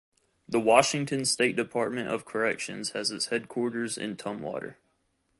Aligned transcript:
The 0.49 0.59
Washington 0.59 1.25
State 1.25 1.55
Department 1.55 2.07
of 2.09 2.25
Corrections 2.25 2.93
has 2.93 3.11
its 3.11 3.27
headquarters 3.27 3.99
in 3.99 4.15
Tumwater. 4.17 4.77